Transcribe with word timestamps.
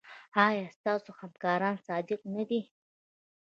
ایا 0.47 0.65
ستاسو 0.77 1.09
همکاران 1.19 1.75
صادق 1.87 2.19
نه 2.35 2.43
دي؟ 2.49 2.61